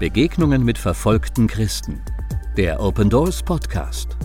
[0.00, 2.02] Begegnungen mit verfolgten Christen.
[2.56, 4.16] Der Open Doors Podcast.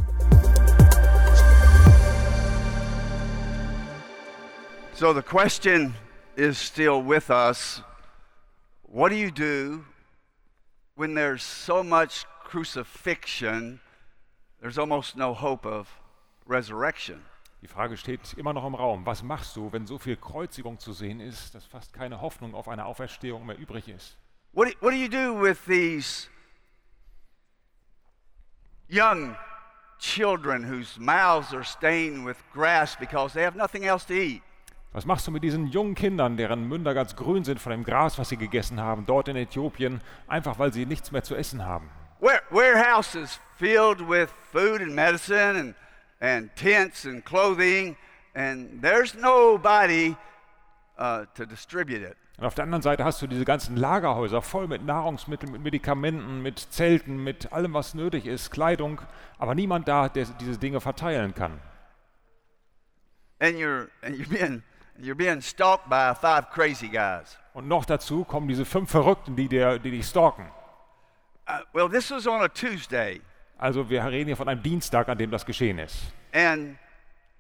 [4.94, 5.94] So the question
[6.38, 7.84] is still with us
[8.84, 9.84] what do you do
[10.96, 13.82] when there's so much crucifixion,
[14.62, 15.90] there's almost no hope of
[16.48, 17.18] resurrection?
[17.62, 19.06] Die Frage steht immer noch im Raum.
[19.06, 22.70] Was machst du, wenn so viel Kreuzigung zu sehen ist, dass fast keine Hoffnung auf
[22.70, 24.18] eine Auferstehung mehr übrig ist?
[24.56, 26.30] What do, what do you do with these
[28.88, 29.36] young
[30.00, 34.42] children whose mouths are stained with grass because they have nothing else to eat?
[34.94, 38.18] Was machst du mit diesen jungen Kindern, deren Münder ganz grün sind von dem Gras,
[38.18, 41.90] was sie gegessen haben, dort in Äthiopien, einfach weil sie nichts mehr zu essen haben?
[42.22, 45.76] Warehouses filled with food and medicine and,
[46.22, 47.98] and tents and clothing,
[48.34, 50.16] and there's nobody
[50.98, 52.16] uh, to distribute it.
[52.38, 56.42] Und auf der anderen Seite hast du diese ganzen Lagerhäuser voll mit Nahrungsmitteln, mit Medikamenten,
[56.42, 59.00] mit Zelten, mit allem, was nötig ist, Kleidung,
[59.38, 61.62] aber niemand da, der diese Dinge verteilen kann.
[63.40, 64.64] And you're, and you're, being,
[65.00, 67.38] you're being stalked by five crazy guys.
[67.54, 70.46] Und noch dazu kommen diese fünf Verrückten, die, dir, die dich stalken.
[71.48, 73.22] Uh, well, this was on a Tuesday,
[73.58, 75.96] Also wir reden hier von einem Dienstag, an dem das geschehen ist.
[76.34, 76.76] and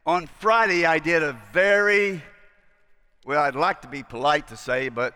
[0.05, 2.21] on Friday I did a very,
[3.25, 5.13] well, I'd like to be polite to say, but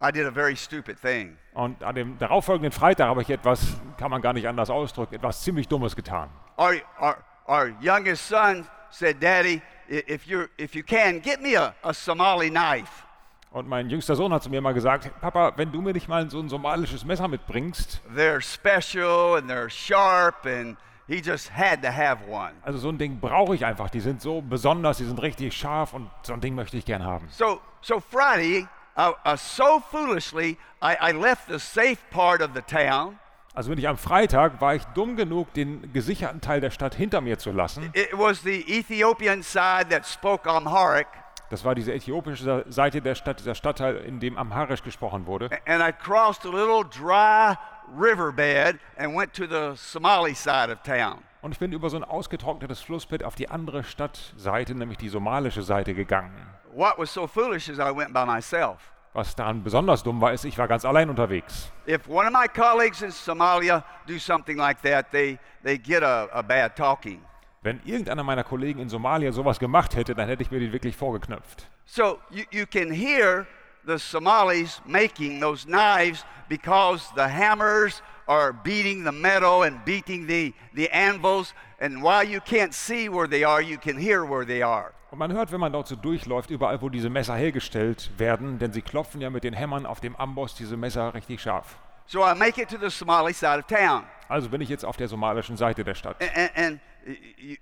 [0.00, 1.36] I did a very stupid thing.
[1.54, 5.42] Und an dem darauffolgenden Freitag habe ich etwas, kann man gar nicht anders ausdrücken, etwas
[5.42, 6.30] ziemlich Dummes getan.
[6.58, 11.74] Our, our, our youngest son said, Daddy, if, you're, if you can, get me a,
[11.82, 13.04] a Somali knife.
[13.50, 16.30] Und mein jüngster Sohn hat zu mir mal gesagt, Papa, wenn du mir nicht mal
[16.30, 20.78] so ein somalisches Messer mitbringst, They're special and they're sharp, and
[21.12, 22.52] he just had to have one.
[22.62, 25.92] also so ein Ding brauche ich einfach, die sind so besonders, die sind richtig scharf
[25.92, 27.28] und so ein Ding möchte ich gern haben.
[27.30, 32.62] So, so Friday, uh, uh, so foolishly, I, I left the safe part of the
[32.62, 33.18] town.
[33.54, 37.20] Also bin ich am Freitag, war ich dumm genug, den gesicherten Teil der Stadt hinter
[37.20, 37.90] mir zu lassen.
[37.92, 41.06] It was the Ethiopian side that spoke Amharic,
[41.50, 45.50] Das war diese äthiopische Seite der Stadt, dieser Stadtteil, in dem Amharisch gesprochen wurde.
[45.66, 47.54] and I crossed a little dry
[47.96, 51.22] riverbed and went to the Somali side of town.
[51.42, 55.62] Und ich bin über so ein ausgetrocknetes Flussbett auf die andere Stadtseite, nämlich die somalische
[55.62, 56.32] Seite gegangen.
[56.74, 58.92] What was so foolish is I went by myself.
[59.14, 61.70] Was daran besonders dumm war, ist, ich war ganz allein unterwegs.
[61.86, 66.28] If one of my colleagues in Somalia do something like that, they, they get a,
[66.32, 67.20] a bad talking.
[67.60, 70.96] Wenn irgendeiner meiner Kollegen in Somalia sowas gemacht hätte, dann hätte ich mir den wirklich
[70.96, 71.68] vorgeknöpft.
[71.84, 73.46] So you, you can hear
[73.86, 80.54] the Somalis making those knives because the hammers are beating the metal and beating the,
[80.74, 81.54] the anvils.
[81.80, 84.92] And while you can't see where they are, you can hear where they are.
[85.10, 88.72] Und man hört, wenn man dort so durchläuft, überall, wo diese Messer hergestellt werden, denn
[88.72, 91.76] sie klopfen ja mit den Hämmern auf dem Amboss diese Messer richtig scharf.
[92.06, 94.04] So I make it to the Somali side of town.
[94.28, 96.16] Also bin ich jetzt auf der somalischen Seite der Stadt.
[96.22, 96.80] And, and,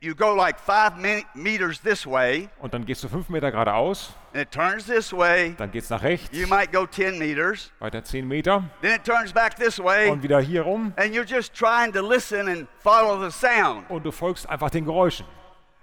[0.00, 4.12] you, go like five me- meters this way, Und dann gehst du fünf Meter geradeaus,
[4.34, 5.54] and it turns this way.
[5.56, 9.32] dann geht's nach rechts, You might go 10 meters, weiter zehn Meter then it turns
[9.32, 10.92] back this way, und wieder hier rum.
[10.96, 13.88] and you're just trying to listen and follow the sound.
[13.90, 15.26] Und du folgst einfach den Geräuschen.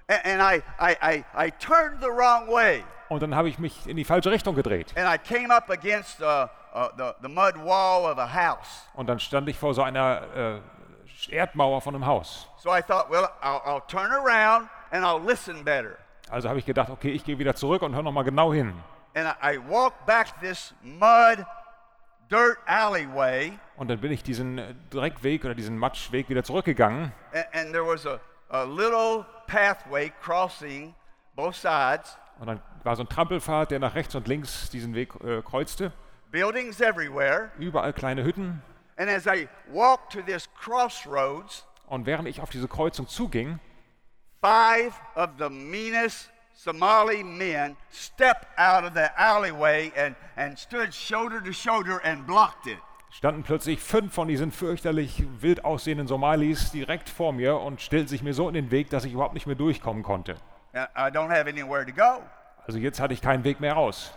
[0.09, 3.87] A- And I, I, I, I turned the wrong way, Und dann habe ich mich
[3.87, 4.93] in die falsche Richtung gedreht.
[4.95, 8.83] and I came up against uh, uh, the, the mud wall of a house.
[8.93, 10.59] Und dann stand ich vor so einer äh,
[11.29, 12.47] Erdmauer von einem Haus.
[12.57, 15.97] So I thought, well, I'll, I'll turn around and I'll listen better.
[16.29, 18.73] Also habe ich gedacht, okay, ich gehe wieder zurück und hör noch mal genau hin.
[19.15, 21.45] And I, I walked back this mud,
[22.29, 27.11] dirt alleyway, Und dann bin ich diesen äh, Dreckweg oder diesen Matschweg wieder zurückgegangen.
[27.33, 28.19] and, and there was a,
[28.49, 30.93] a little pathway crossing
[31.35, 35.13] both sides, Und dann war so ein Trampelpfad, der nach rechts und links diesen Weg
[35.23, 35.91] äh, kreuzte.
[36.31, 37.49] buildings everywhere.
[37.57, 38.61] Überall kleine Hütten.
[38.97, 43.59] And as I walked to this crossroads, Und während ich auf diese Kreuzung zuging,
[44.41, 51.41] five of the meanest Somali men stepped out of the alleyway and, and stood shoulder
[51.43, 52.79] to shoulder and blocked it.
[53.11, 58.23] standen plötzlich fünf von diesen fürchterlich wild aussehenden Somalis direkt vor mir und stellten sich
[58.23, 60.35] mir so in den Weg, dass ich überhaupt nicht mehr durchkommen konnte.
[60.73, 62.21] I don't have anywhere to go.
[62.65, 64.13] Also jetzt hatte ich keinen Weg mehr raus.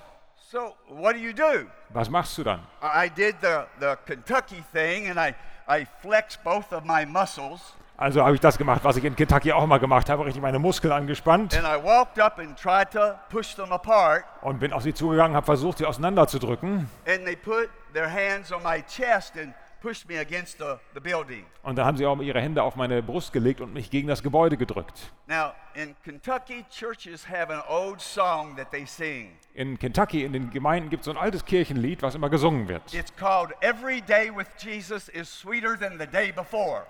[0.50, 1.68] So what do you do?
[1.90, 2.58] Was machst du dann?
[2.82, 5.32] I did the, the Kentucky thing and I,
[5.68, 7.60] I flexed both of my muscles
[7.96, 10.58] Also habe ich das gemacht, was ich in Kentucky auch immer gemacht habe, richtig meine
[10.58, 14.24] Muskeln angespannt and I walked up and tried to push them apart.
[14.42, 16.90] und bin auf sie zugegangen, habe versucht, sie auseinanderzudrücken.
[17.06, 21.44] And they put their hands on my chest and pushed me against the, the building.
[21.62, 24.22] Und dann haben sie auch ihre Hände auf meine Brust gelegt und mich gegen das
[24.22, 25.12] Gebäude gedrückt.
[25.26, 29.32] Now, in Kentucky, churches have an old song that they sing.
[29.54, 32.94] In Kentucky, in den Gemeinden gibt es so ein altes Kirchenlied, was immer gesungen wird.
[32.94, 36.82] It's called Every Day with Jesus is Sweeter Than the Day Before.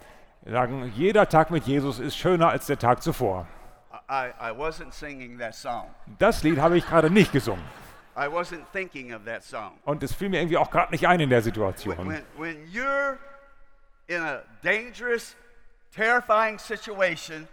[0.45, 3.47] Sie sagen, jeder Tag mit Jesus ist schöner als der Tag zuvor.
[4.09, 5.87] I, I wasn't singing that song.
[6.19, 7.63] Das Lied habe ich gerade nicht gesungen.
[8.21, 9.79] I wasn't thinking of that song.
[9.87, 12.07] Und es fiel mir irgendwie auch gerade nicht ein in der When, Situation.
[12.07, 13.17] when, when you're
[14.09, 15.35] in a dangerous,
[15.97, 17.49] terrifying situation,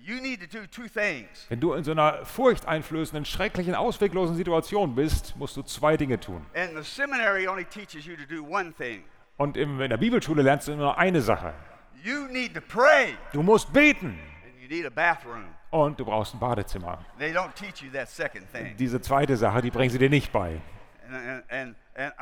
[0.00, 1.46] you need to do two things.
[1.48, 6.46] Wenn du in so einer furchteinflößenden, schrecklichen, ausweglosen Situation bist, musst du zwei Dinge tun.
[6.54, 9.02] And the seminary only teaches you to do one thing.
[9.36, 11.54] Und in der Bibelschule lernst du nur eine Sache.
[12.04, 15.46] You need to pray, Du musst beten and you need a bathroom.
[15.74, 16.98] Und du brauchst ein Badezimmer.
[17.18, 18.76] They don't teach you that second thing.
[18.76, 20.60] Diese zweite Sache, die bringen sie dir nicht bei.
[21.10, 22.14] And, and, and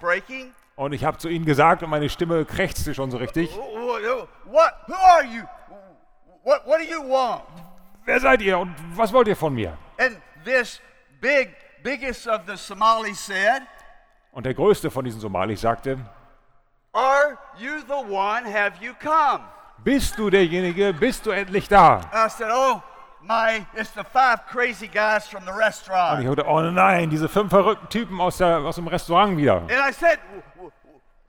[0.00, 3.56] breaking, Und ich habe zu ihnen gesagt und meine Stimme krächzte schon so richtig.
[3.56, 5.44] What who are you?
[6.42, 7.44] What, what do you want?
[8.04, 9.78] Wer seid ihr und was wollt ihr von mir?
[9.98, 10.80] And this
[11.20, 11.54] big,
[11.84, 13.62] biggest of the Somalis said,
[14.32, 15.98] Und der größte von diesen Somalis sagte,
[16.92, 18.44] Are you the one?
[18.44, 19.44] Have you come?
[19.84, 22.00] Bist du derjenige, bist du endlich da?
[22.12, 22.80] I said, Oh,
[23.22, 26.24] my, it's the five crazy guys from the Und ich restaurant.
[26.24, 29.56] hörte, oh nein, diese fünf verrückten Typen aus, der, aus dem Restaurant wieder.
[29.56, 30.70] And I said, "W- w-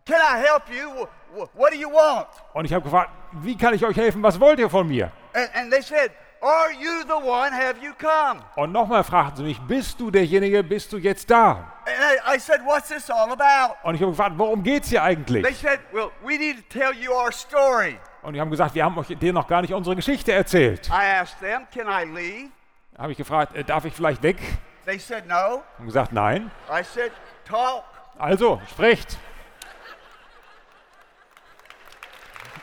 [0.05, 0.89] Can I help you?
[0.93, 2.27] W- w- What do you want?
[2.53, 4.21] Und ich habe gefragt, wie kann ich euch helfen?
[4.23, 5.11] Was wollt ihr von mir?
[5.33, 6.11] And, and they said,
[6.41, 7.51] Are you the one?
[7.51, 8.41] Have you come?
[8.57, 11.71] Und nochmal fragten sie mich, bist du derjenige, bist du jetzt da?
[11.85, 11.95] And
[12.33, 13.75] I, I said, What's this all about?
[13.83, 15.57] Und ich habe gefragt, worum geht's hier They eigentlich?
[15.57, 17.97] said, Well, we need to tell you our story.
[18.23, 20.87] Und die haben gesagt, wir haben euch dir noch gar nicht unsere Geschichte erzählt.
[20.89, 22.49] I asked them, Can I leave?
[22.97, 24.37] Habe ich gefragt, äh, darf ich vielleicht weg?
[24.85, 25.61] They said, No.
[25.77, 26.49] Und gesagt, nein.
[26.69, 27.11] I said,
[27.45, 27.83] Talk.
[28.17, 29.17] Also, sprecht.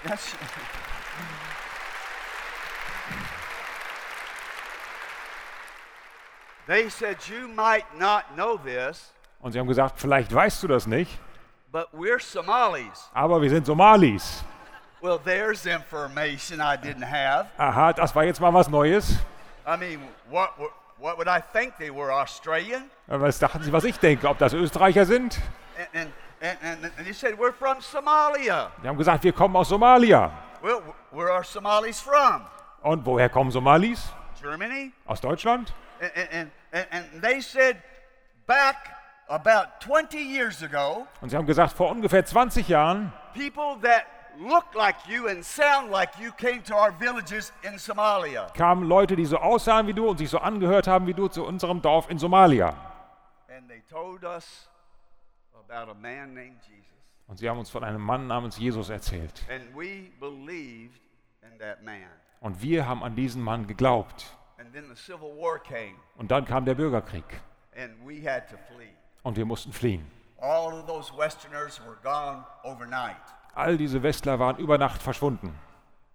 [0.09, 0.35] Yes.
[6.67, 10.87] They said, You might not know this, Und sie haben gesagt, vielleicht weißt du das
[10.87, 11.19] nicht,
[11.73, 13.11] but we're Somalis.
[13.13, 14.45] aber wir sind Somalis.
[15.03, 17.49] Well, there's information I didn't have.
[17.59, 19.19] Aha, das war jetzt mal was Neues.
[19.67, 20.51] I mean, what,
[20.99, 22.91] what, would I think they were Australian?
[23.09, 24.29] Aber Was dachten sie, was ich denke?
[24.29, 25.41] Ob das Österreicher sind?
[25.95, 26.13] And,
[26.43, 28.71] and, and, and they said, We're from Somalia.
[28.83, 30.31] Die haben gesagt, wir kommen aus Somalia.
[30.63, 32.43] Well, where are Somalis from?
[32.83, 34.13] Und woher kommen Somalis?
[34.41, 34.93] Germany?
[35.07, 35.73] Aus Deutschland?
[36.01, 37.77] And, and, and, and they said,
[38.47, 38.77] Back
[39.29, 44.05] about 20 years ago, Und sie haben gesagt, vor ungefähr 20 Jahren people that
[44.41, 48.47] look like you and sound like you came to our villages in Somalia.
[48.55, 51.45] kamen Leute, die so aussahen wie du und sich so angehört haben wie du zu
[51.45, 52.75] unserem Dorf in Somalia.
[53.55, 54.69] And they told us
[55.55, 56.87] about a man named Jesus.
[57.27, 59.45] Und sie haben uns von einem Mann namens Jesus erzählt.
[59.51, 61.01] And we believed
[61.43, 62.03] in that man.
[62.41, 64.35] Und wir haben an diesen Mann geglaubt.
[64.59, 67.25] And then the Civil War came, Und dann kam der Bürgerkrieg.
[67.77, 68.89] and we had to flee.
[69.23, 70.05] Und wir mussten fliehen.
[70.41, 73.17] All of those Westerners were gone overnight.
[73.55, 75.55] All diese Westler waren über Nacht verschwunden.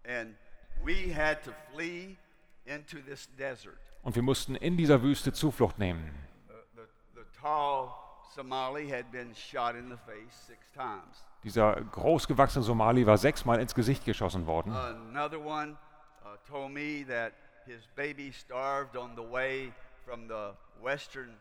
[0.08, 0.36] And
[0.84, 2.18] we had to flee
[2.66, 3.78] into this desert.
[4.04, 6.14] Und wir mussten in dieser Wüste Zuflucht nehmen.
[6.48, 7.90] The, the, the tall
[8.36, 11.26] Somali had been shot in the face six times.
[11.44, 14.74] Dieser großgewachsene Somali war sechsmal ins Gesicht geschossen worden.
[14.74, 15.78] Another one
[16.24, 17.34] uh, told me that
[17.66, 19.72] his baby starved on the way
[20.06, 21.38] from the western,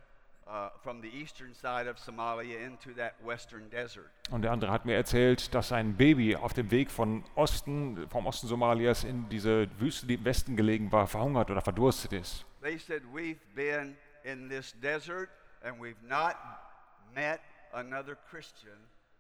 [0.46, 4.10] uh, from the eastern side of Somalia into that western desert.
[4.31, 8.27] Und der andere hat mir erzählt, dass sein Baby auf dem Weg von Osten, vom
[8.27, 12.44] Osten Somalias in diese Wüste, die im Westen gelegen war, verhungert oder verdurstet ist.
[12.63, 15.29] They said, We've been in this desert
[15.63, 16.36] and we've not
[17.15, 17.41] met
[17.72, 18.77] another Christian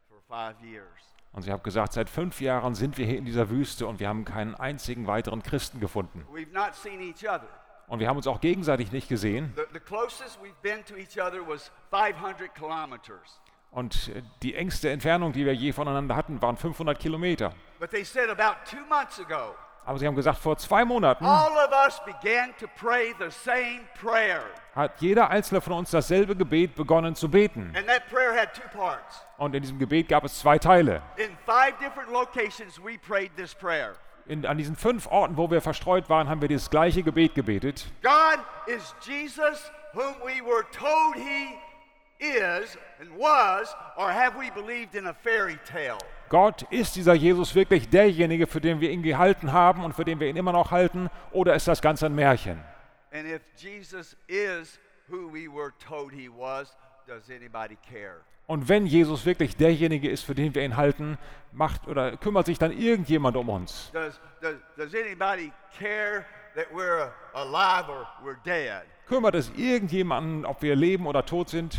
[0.08, 1.14] for five years.
[1.32, 4.08] Und sie hat gesagt, seit fünf Jahren sind wir hier in dieser Wüste und wir
[4.08, 6.24] haben keinen einzigen weiteren Christen gefunden.
[6.32, 7.48] We've not seen each other.
[7.86, 9.52] Und wir haben uns auch gegenseitig nicht gesehen.
[9.56, 13.40] The, the closest we've been to each other was 500 kilometers.
[13.70, 17.52] Und äh, die engste Entfernung, die wir je voneinander hatten, waren 500 Kilometer.
[17.80, 21.52] But they said about two months ago, Aber sie haben gesagt, vor zwei Monaten all
[21.56, 24.42] of us began to pray the same prayer.
[24.74, 27.74] hat jeder einzelne von uns dasselbe Gebet begonnen zu beten.
[27.76, 29.22] And that prayer had two parts.
[29.36, 31.02] Und in diesem Gebet gab es zwei Teile.
[31.16, 35.60] In five different locations, we prayed this prayer In, an diesen fünf Orten, wo wir
[35.60, 37.86] verstreut waren, haben wir das gleiche Gebet gebetet.
[38.02, 41.54] God is Jesus, whom we were told he
[42.18, 45.98] is and was, or have we believed in a fairy tale?
[46.30, 50.20] Gott, ist dieser Jesus wirklich derjenige, für den wir ihn gehalten haben und für den
[50.20, 52.62] wir ihn immer noch halten, oder ist das Ganze ein Märchen?
[53.12, 54.78] And if Jesus is
[55.08, 56.74] who we were told he was?
[58.46, 61.18] Und wenn Jesus wirklich derjenige ist, für den wir ihn halten,
[61.52, 63.90] macht oder kümmert sich dann irgendjemand um uns?
[63.92, 68.82] Does, does, does anybody care that we're alive or we're dead?
[69.06, 71.78] Kümmert es irgendjemanden, ob wir leben oder tot sind?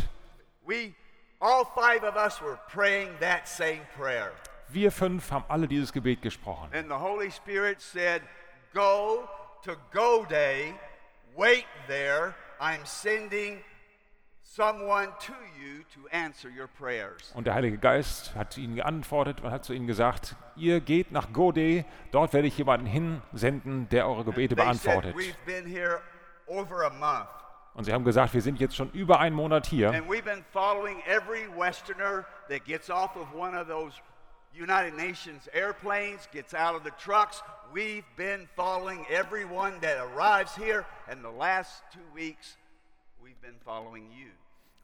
[0.64, 0.94] We,
[1.40, 4.32] all five of us were praying that same prayer.
[4.68, 6.70] Wir fünf haben alle dieses Gebet gesprochen.
[6.72, 8.22] And the Holy Spirit said,
[8.74, 9.28] Go
[9.64, 10.74] to Go Day,
[11.36, 12.34] wait there.
[12.60, 13.62] I'm sending
[17.34, 21.32] Und der Heilige Geist hat ihnen geantwortet und hat zu ihnen gesagt, ihr geht nach
[21.32, 25.14] Gode, dort werde ich jemanden hinsenden, der eure Gebete beantwortet.
[25.14, 26.00] We've been here
[26.46, 27.28] over a month.
[27.74, 30.44] Und sie haben gesagt, wir sind jetzt schon über einen Monat hier And we've been
[30.50, 34.00] following every Westerner that gets off of one of those
[34.54, 37.42] United Nations airplanes, gets out of the trucks.
[37.74, 40.86] We've been following everyone that arrives here.
[41.06, 42.56] And the last two weeks,
[43.22, 44.30] we've been following you.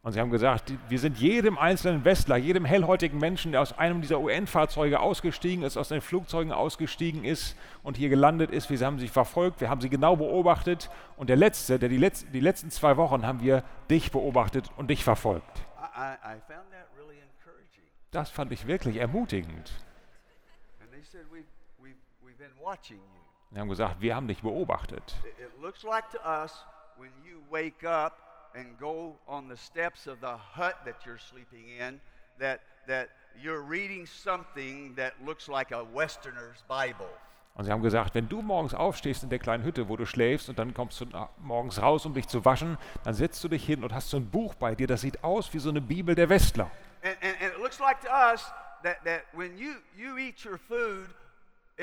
[0.04, 4.00] Und sie haben gesagt, wir sind jedem einzelnen Westler, jedem hellhäutigen Menschen, der aus einem
[4.00, 8.99] dieser UN-Fahrzeuge ausgestiegen ist, aus den Flugzeugen ausgestiegen ist und hier gelandet ist, wir haben
[8.99, 10.90] sie verfolgt, wir haben sie genau beobachtet.
[11.16, 14.88] Und der Letzte, der die, Letz die letzten zwei Wochen haben wir dich beobachtet und
[14.88, 15.64] dich verfolgt.
[18.11, 19.73] Das fand ich wirklich ermutigend.
[23.52, 25.14] Sie haben gesagt, wir haben dich beobachtet.
[25.38, 26.66] It looks like to us
[26.99, 31.68] when you wake up and go on the steps of the hut that you're sleeping
[31.78, 32.00] in
[32.38, 33.09] that, that
[33.40, 37.09] you're reading something that looks like a Westerner's Bible.
[37.54, 40.49] Und sie haben gesagt, wenn du morgens aufstehst in der kleinen Hütte, wo du schläfst
[40.49, 41.06] und dann kommst du
[41.38, 44.30] morgens raus, um dich zu waschen, dann setzt du dich hin und hast so ein
[44.30, 46.71] Buch bei dir, das sieht aus wie so eine Bibel der Westler.
[47.02, 48.50] And, and, and it looks like to us
[48.85, 51.09] that, that when you, you eat your food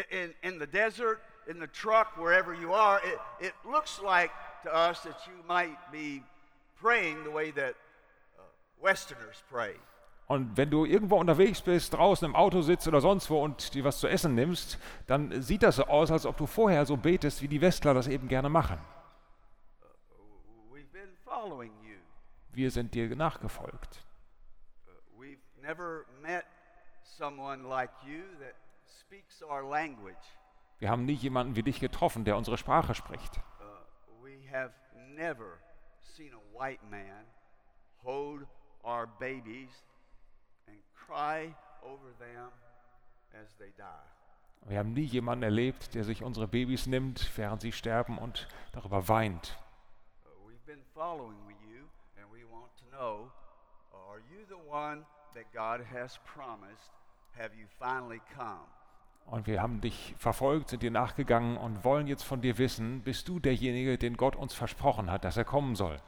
[0.10, 4.32] in, in the desert, in the truck, wherever you are, it, it looks like
[4.64, 6.24] to us that you might be
[6.82, 7.76] praying the way that
[8.38, 8.42] uh,
[8.82, 9.76] Westerners pray.
[10.28, 13.84] Und wenn du irgendwo unterwegs bist, draußen im Auto sitzt oder sonst wo und dir
[13.84, 17.42] was zu essen nimmst, dann sieht das so aus, als ob du vorher so betest,
[17.42, 18.78] wie die Westler das eben gerne machen.
[21.26, 21.96] You.
[22.52, 24.06] Wir sind dir nachgefolgt.
[29.64, 30.16] Language.
[30.80, 33.38] Wir haben nie jemanden wie dich getroffen, der unsere Sprache spricht.
[33.38, 34.74] Uh, we have
[35.16, 35.60] never
[36.16, 37.26] seen a white man
[38.04, 38.46] hold
[38.84, 39.70] our babies
[40.68, 42.50] and cry over them
[43.34, 44.08] as they die.
[44.68, 49.08] Wir haben nie jemanden erlebt, der sich unsere Babys nimmt, während sie sterben und darüber
[49.08, 49.58] weint.
[50.26, 51.38] Uh, we've been following
[51.70, 51.88] you,
[52.18, 53.32] and we want to know
[53.94, 56.92] are you the one that God has promised?
[57.38, 58.68] Have you finally come?
[59.30, 63.28] Und wir haben dich verfolgt, sind dir nachgegangen und wollen jetzt von dir wissen, bist
[63.28, 66.02] du derjenige, den Gott uns versprochen hat, dass er kommen soll.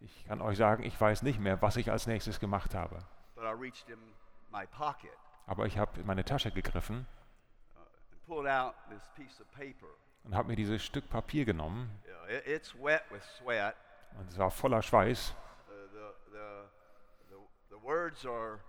[0.00, 2.98] Ich kann euch sagen, ich weiß nicht mehr, was ich als nächstes gemacht habe.
[3.34, 3.98] but I reached in
[4.52, 5.10] my pocket
[5.46, 7.06] Aber ich habe in meine Tasche gegriffen
[7.76, 9.88] and pulled out this piece of paper.
[10.24, 13.74] und habe mir dieses Stück Papier genommen Yeah, it- it's wet with sweat.
[14.18, 15.34] und es war voller Schweiß.
[15.68, 16.68] Uh, the, the
[17.84, 18.60] words are,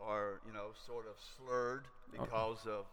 [0.00, 2.86] are, you know, sort of slurred because of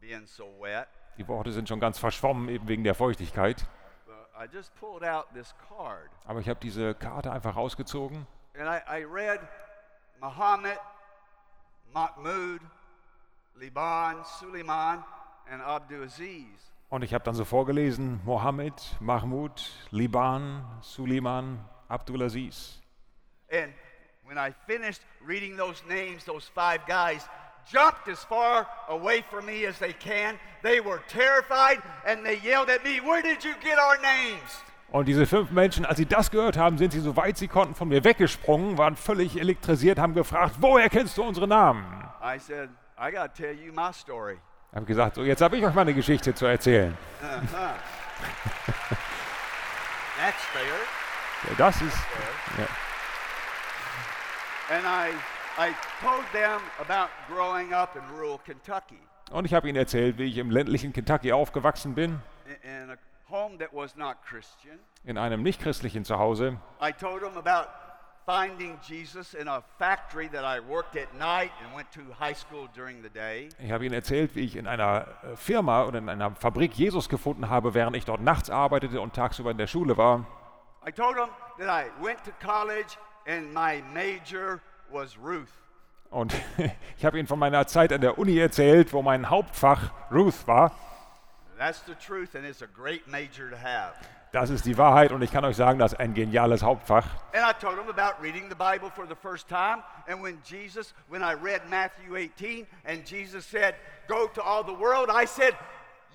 [0.00, 0.88] being so wet.
[1.18, 3.66] Die Worte sind schon ganz verschwommen, eben wegen der Feuchtigkeit.
[4.06, 8.68] But I just pulled out this card Aber ich habe diese Karte einfach rausgezogen and
[8.68, 9.40] I, I read
[10.20, 10.78] Muhammad,
[11.92, 12.60] Mahmud,
[13.58, 15.04] Liban, Suleiman,
[15.50, 16.72] and Abdul Aziz.
[16.90, 22.80] und ich habe dann so vorgelesen, Mohammed, Mahmud, Liban, Suleiman, Abdulaziz.
[23.50, 23.72] And
[24.26, 27.24] when I finished reading those names, those five guys
[27.70, 30.38] jumped as far away from me as they can.
[30.62, 34.62] They were terrified and they yelled at me, Where did you get our names?
[34.92, 37.74] Und diese fünf Menschen, als sie das gehört haben, sind sie so weit sie konnten
[37.74, 41.84] von mir weggesprungen, waren völlig elektrisiert, haben gefragt, woher kennst du unsere Namen?
[42.22, 44.38] I said, I got to tell you my story.
[44.70, 46.96] Ich habe gesagt, so jetzt habe ich euch mal eine Geschichte zu erzählen.
[47.20, 47.52] That's
[50.52, 50.62] fair.
[51.48, 51.96] Ja, Das ist,
[52.58, 52.64] ja.
[52.64, 54.55] And I, I told them about growing up in rural Kentucky
[59.30, 62.20] Und ich habe ihnen erzählt, wie ich im ländlichen Kentucky aufgewachsen bin,
[62.64, 62.96] in, in a
[63.30, 64.78] home that was not Christian.
[65.04, 66.58] in einem nichtchristlichen Zuhause.
[66.80, 67.68] I told them about
[68.26, 72.68] finding Jesus in a factory that I worked at night and went to high school
[72.74, 73.48] during the day.
[73.60, 77.08] Ich habe ihnen erzählt, wie ich in einer äh, Firma oder in einer Fabrik Jesus
[77.08, 80.26] gefunden habe, während ich dort nachts arbeitete und tagsüber in der Schule war.
[80.86, 85.52] I told them that I went to college and my major was Ruth.
[86.10, 86.32] Und
[86.98, 90.72] ich habe ihnen von meiner Zeit an der Uni erzählt, wo mein Hauptfach Ruth war.
[91.58, 93.94] That's the truth, and it's a great major to have.
[94.32, 97.06] Das ist die Wahrheit und ich kann euch sagen, das ist ein geniales Hauptfach.
[97.32, 99.82] And I told him about reading the Bible for the first time.
[100.06, 103.76] And when Jesus, when I read Matthew 18, and Jesus said,
[104.08, 105.54] Go to all the world, I said,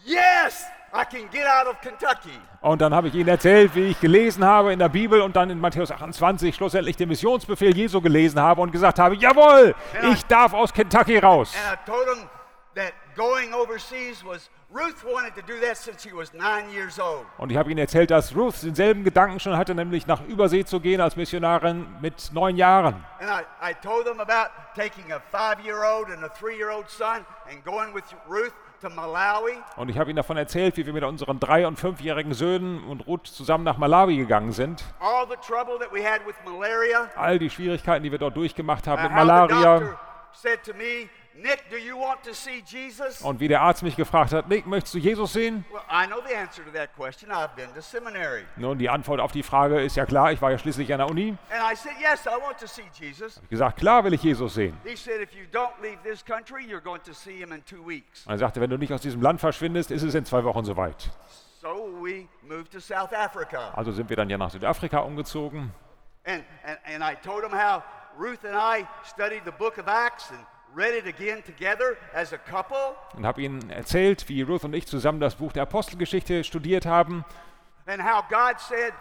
[0.05, 2.37] Yes, I can get out of Kentucky.
[2.61, 5.49] Und dann habe ich ihnen erzählt, wie ich gelesen habe in der Bibel und dann
[5.49, 9.75] in Matthäus 28 schlussendlich den Missionsbefehl Jesu gelesen habe und gesagt habe, jawohl,
[10.11, 11.53] ich darf aus Kentucky raus.
[11.55, 12.29] And I told him
[12.75, 17.25] that going overseas was, Ruth wanted to do that since she was nine years old.
[17.37, 20.79] Und ich habe ihnen erzählt, dass Ruth denselben Gedanken schon hatte, nämlich nach Übersee zu
[20.79, 23.03] gehen als Missionarin mit neun Jahren.
[23.19, 26.71] And I, I told them about taking a five year old and a three year
[26.71, 28.53] old son and going with Ruth.
[29.75, 33.07] Und ich habe ihnen davon erzählt, wie wir mit unseren drei- und fünfjährigen Söhnen und
[33.07, 34.83] Ruth zusammen nach Malawi gegangen sind.
[34.99, 37.09] All the trouble that we had with malaria.
[37.15, 39.97] All die Schwierigkeiten, die wir dort durchgemacht haben mit Malaria.
[41.33, 43.21] Nick, do you want to see Jesus?
[43.21, 45.63] Und wie der Arzt mich gefragt hat, Nick, möchtest du Jesus sehen?
[45.71, 47.31] Well, I know the answer to that question.
[47.31, 48.43] I've been to seminary.
[48.57, 51.09] Nun, die Antwort auf die Frage ist ja klar, ich war ja schließlich an der
[51.09, 51.37] Uni.
[51.49, 53.39] And I said, Yes, I want to see Jesus.
[53.43, 54.77] Ich gesagt, klar will ich Jesus sehen.
[54.83, 57.87] He said, If you don't leave this country, you're going to see him in two
[57.87, 58.25] weeks.
[58.25, 60.65] Und er sagte, wenn du nicht aus diesem Land verschwindest, ist es in zwei Wochen
[60.65, 61.09] soweit.
[61.61, 63.71] So we moved to South Africa.
[63.75, 65.71] Also sind wir dann ja nach Südafrika umgezogen.
[66.25, 67.83] And, and, and I told him how
[68.17, 72.37] Ruth and I studied the book of Acts and read it again together as a
[72.37, 72.95] couple.
[73.15, 77.25] Und habe ihnen erzählt, wie Ruth und ich zusammen das Buch der Apostelgeschichte studiert haben.
[77.87, 78.93] And how God said,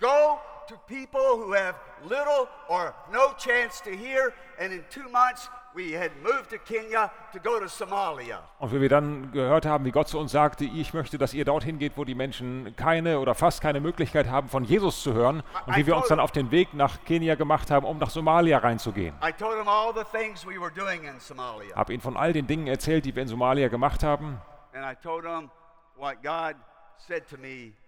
[0.00, 4.32] Go to people who have little or no chance to hear.
[4.58, 8.42] And in two months, we had moved to Kenya to go to Somalia.
[8.58, 11.44] Und wie wir dann gehört haben, wie Gott zu uns sagte, ich möchte, dass ihr
[11.44, 15.42] dorthin geht, wo die Menschen keine oder fast keine Möglichkeit haben, von Jesus zu hören.
[15.66, 18.58] Und wie wir uns dann auf den Weg nach Kenia gemacht haben, um nach Somalia
[18.58, 19.14] reinzugehen.
[19.22, 21.74] I told him all the things we were doing in Somalia.
[21.74, 24.40] Habe ihnen von all den Dingen erzählt, die wir in Somalia gemacht haben.
[24.74, 25.50] And I told him
[25.96, 26.56] what God
[26.98, 27.87] said to me in my dreams,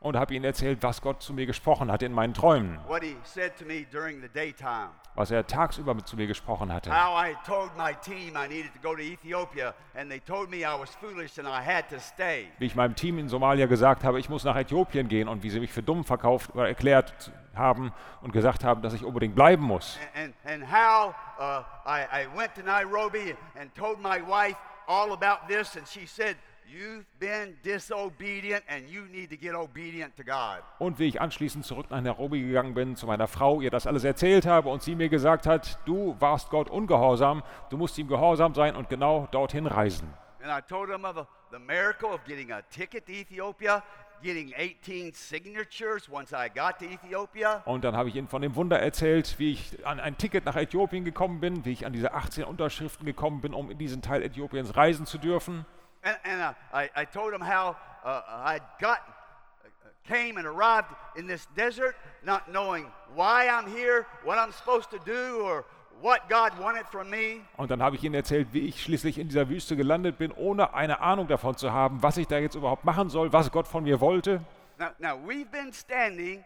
[0.00, 2.78] Und habe ihnen erzählt, was Gott zu mir gesprochen hat in meinen Träumen.
[2.86, 4.90] what he said to me during the daytime.
[5.14, 6.90] Was er tagsüber zu mir gesprochen hatte.
[6.90, 10.58] How I told my team I needed to go to Ethiopia, and they told me
[10.58, 12.48] I was foolish and I had to stay.
[12.58, 15.50] Wie ich meinem Team in Somalia gesagt habe, ich muss nach Äthiopien gehen und wie
[15.50, 19.62] sie mich für dumm verkauft oder erklärt haben und gesagt haben, dass ich unbedingt bleiben
[19.62, 19.98] muss.
[20.14, 25.46] And, and how uh, I, I went to Nairobi and told my wife all about
[25.48, 30.62] this, and she said, You've been disobedient and you need to get obedient to God.
[30.78, 34.02] Und wie ich anschließend zurück nach Nairobi gegangen bin, zu meiner Frau, ihr das alles
[34.02, 38.54] erzählt habe und sie mir gesagt hat, du warst Gott ungehorsam, du musst ihm gehorsam
[38.54, 40.08] sein und genau dorthin reisen.
[40.42, 43.82] And I told him of the, miracle of getting a ticket to Ethiopia,
[44.22, 47.62] getting 18 signatures once I got to Ethiopia.
[47.66, 50.56] Und dann habe ich ihnen von dem Wunder erzählt, wie ich an ein Ticket nach
[50.56, 54.22] Äthiopien gekommen bin, wie ich an diese 18 Unterschriften gekommen bin, um in diesen Teil
[54.22, 55.66] Äthiopiens reisen zu dürfen.
[56.04, 59.00] And, and uh, I, I told him how uh, I got,
[59.64, 64.90] uh, came and arrived in this desert, not knowing why I'm here, what I'm supposed
[64.90, 65.64] to do, or
[66.02, 67.40] what God wanted from me.
[67.56, 70.74] Und dann habe ich ihnen erzählt, wie ich schließlich in dieser Wüste gelandet bin, ohne
[70.74, 73.84] eine Ahnung davon zu haben, was ich da jetzt überhaupt machen soll, was Gott von
[73.84, 74.44] mir wollte.
[74.78, 76.44] Now, now we've been standing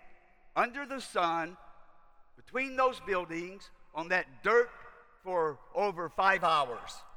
[0.54, 1.56] under the sun
[2.36, 4.68] between those buildings on that dirt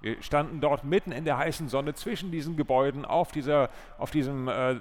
[0.01, 4.47] Wir standen dort mitten in der heißen Sonne zwischen diesen Gebäuden auf, dieser, auf diesem
[4.47, 4.75] äh,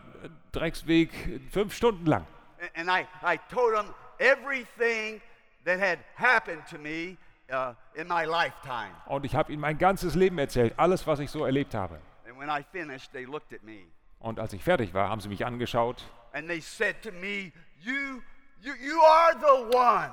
[0.52, 1.10] Drecksweg
[1.50, 2.26] fünf Stunden lang.
[2.74, 5.20] And I, I told them everything
[5.64, 7.16] that had happened to me
[7.50, 8.90] uh, in my lifetime.
[9.06, 11.98] Und ich habe ihnen mein ganzes Leben erzählt, alles, was ich so erlebt habe.
[12.28, 13.86] And when I finished, they looked at me
[14.18, 18.22] Und als ich fertig war, haben sie mich angeschaut and they said to me, You,
[18.62, 20.10] you, you are the one.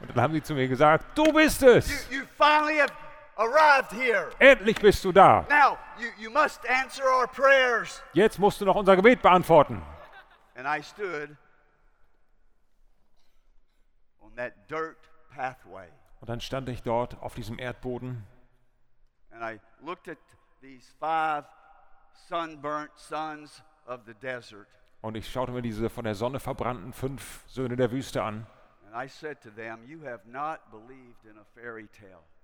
[0.00, 2.10] und dann haben sie zu mir gesagt, du bist es!
[2.10, 2.92] You, you finally have
[3.36, 4.30] arrived here.
[4.38, 5.46] Endlich bist du da!
[5.48, 8.02] Now, you, you must answer our prayers.
[8.12, 9.82] Jetzt musst du noch unser Gebet beantworten.
[10.54, 11.36] And I stood
[14.20, 14.98] on that dirt
[15.34, 15.88] pathway
[16.20, 18.26] Und dann stand ich dort auf diesem Erdboden
[19.32, 20.18] and I looked at
[20.60, 21.44] these five
[22.28, 24.68] sunburnt sons of the desert.
[25.02, 28.46] Und ich schaute mir diese von der Sonne verbrannten fünf Söhne der Wüste an.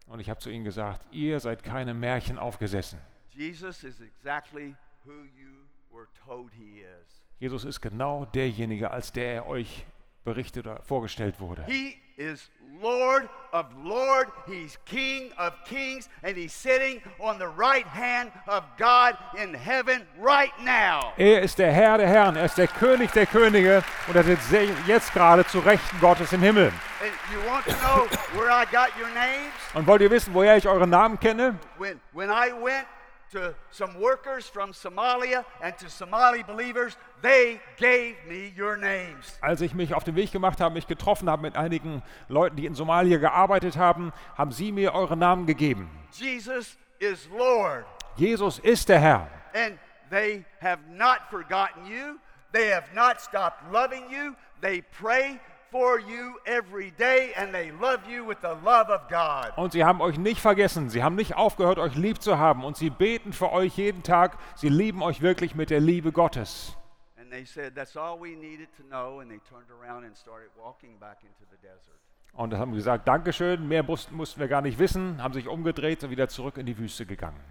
[0.08, 2.98] Und ich habe zu ihnen gesagt, ihr seid keinem Märchen aufgesessen.
[3.30, 7.22] Jesus is exactly who you were told he is.
[7.38, 9.84] Jesus ist genau derjenige, als der er euch
[10.26, 11.64] berichtet oder vorgestellt wurde.
[11.66, 12.50] He is
[12.82, 14.28] Lord of Lord.
[14.46, 20.02] He's King of Kings, and he's sitting on the right hand of God in heaven
[20.20, 21.12] right now.
[21.16, 24.52] Er ist der Herr der Herren, er ist der König der Könige und er sitzt
[24.86, 26.72] jetzt gerade zu Rechten Gottes im Himmel.
[27.00, 29.52] And you want to know where I got your names?
[29.74, 31.58] Und wollt ihr wissen, woher ich eure Namen kenne?
[31.78, 32.86] When when I went
[33.32, 39.38] to some workers from Somalia and to Somali believers, they gave me your names.
[39.40, 42.66] Als ich mich auf den Weg gemacht habe, mich getroffen habe mit einigen Leuten, die
[42.66, 45.90] in Somalia gearbeitet haben, haben sie mir eure Namen gegeben.
[46.12, 47.84] Jesus is Lord.
[48.16, 49.28] Jesus ist der Herr.
[49.54, 49.78] And
[50.10, 52.18] they have not forgotten you.
[52.52, 54.34] They have not stopped loving you.
[54.60, 55.38] They pray
[55.76, 59.52] for you every day and they love you with the love of God.
[59.56, 60.88] Und sie haben euch nicht vergessen.
[60.88, 62.64] Sie haben nicht aufgehört, euch lieb zu haben.
[62.64, 64.38] Und sie beten für euch jeden Tag.
[64.56, 66.74] Sie lieben euch wirklich mit der Liebe Gottes.
[67.18, 69.20] And they said, That's all we needed to know.
[69.20, 72.00] And they turned around and started walking back into the desert.
[72.32, 76.10] Und da haben gesagt, Dankeschön, mehr mussten, wir gar nicht wissen, haben sich umgedreht und
[76.10, 77.42] wieder zurück in die Wüste gegangen.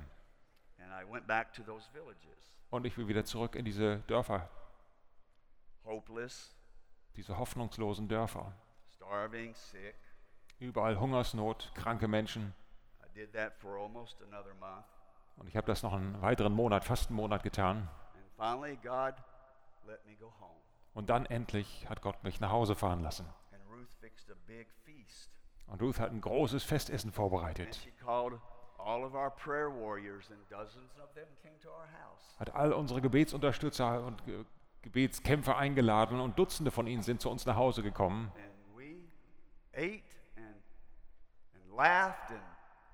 [0.79, 4.47] And I went back to those villages, Und ich will wieder zurück in diese Dörfer,
[5.83, 6.54] hopeless,
[7.15, 8.53] diese hoffnungslosen Dörfer.
[8.95, 9.95] starving, sick.
[10.59, 12.53] Überall Hungersnot, kranke Menschen.
[13.03, 14.85] I did that for almost another month.
[15.37, 17.89] Und ich habe das noch einen weiteren Monat, fast einen Monat getan.
[18.15, 19.15] And finally, God
[19.85, 20.61] let me go home.
[20.93, 23.25] Und dann endlich hat Gott mich nach Hause fahren lassen.
[23.51, 25.31] And Ruth fixed a big feast.
[25.67, 27.87] Und Ruth hat ein großes Festessen vorbereitet.
[32.39, 34.45] Hat all unsere Gebetsunterstützer und Ge
[34.85, 38.31] Gebetskämpfer eingeladen und Dutzende von ihnen sind zu uns nach Hause gekommen.
[38.35, 38.97] And we
[39.73, 40.03] ate
[40.37, 40.55] and,
[41.55, 42.39] and laughed and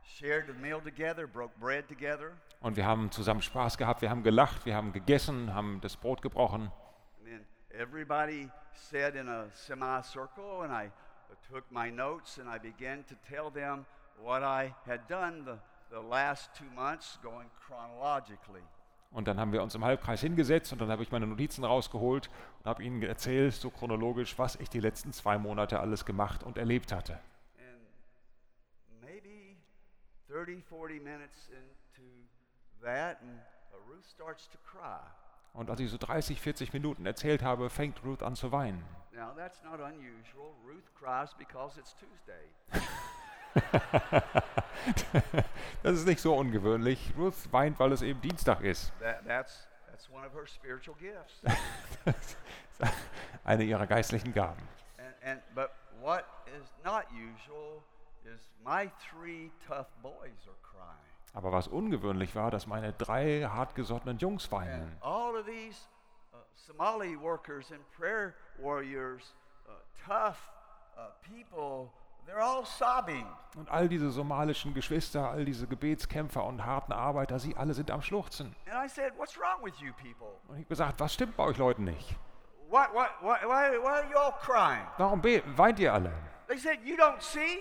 [0.02, 2.32] shared the meal together, broke bread together.
[2.62, 6.22] Und wir haben zusammen Spaß gehabt, wir haben gelacht, wir haben gegessen, haben das Brot
[6.22, 6.72] gebrochen.
[7.74, 10.92] Everybody sat in a semicircle, and I
[11.50, 13.86] took my notes and I began to tell them
[14.22, 15.58] what I had done the,
[15.90, 18.64] the last two months, going chronologically.
[19.12, 22.30] Und dann haben wir uns im Halbkreis hingesetzt und dann habe ich meine Notizen rausgeholt
[22.60, 26.58] und habe ihnen erzählt, so chronologisch, was ich die letzten zwei Monate alles gemacht und
[26.58, 27.20] erlebt hatte.
[27.60, 29.58] And maybe
[30.30, 32.08] 30, 40 minutes into
[32.82, 35.02] that, uh, Ruth starts to cry.
[35.54, 38.82] Und als ich so 30, 40 Minuten erzählt habe, fängt Ruth an zu weinen.
[39.12, 40.56] Now, that's not unusual.
[40.66, 42.48] Ruth cries because it's Tuesday.
[45.84, 47.14] Das ist nicht so ungewöhnlich.
[47.18, 48.92] Ruth weint, weil es eben Dienstag ist.
[49.00, 51.42] That, that's, that's one of her spiritual gifts.
[53.44, 54.62] Eine ihrer geistlichen Gaben.
[54.98, 56.26] and, and, but what
[56.60, 57.82] is not usual
[58.26, 60.98] is my three tough boys are crying.
[61.34, 64.98] Aber was ungewöhnlich war, dass meine drei hartgesottenen Jungs And weinen.
[65.02, 65.78] all of these
[66.34, 69.34] uh, Somali workers and prayer warriors,
[69.68, 69.72] uh,
[70.06, 70.38] tough
[70.98, 71.92] uh, people.
[73.56, 78.02] Und all diese somalischen Geschwister, all diese Gebetskämpfer und harten Arbeiter, sie alle sind am
[78.02, 78.56] Schluchzen.
[78.70, 80.40] And I said, What's wrong with you people?
[80.48, 82.16] Und ich habe gesagt, was stimmt bei euch Leuten nicht?
[82.70, 84.86] What, what, what, why, why are you all crying?
[84.98, 85.22] Warum
[85.58, 86.14] weint ihr alle?
[86.48, 87.60] They said, You don't see?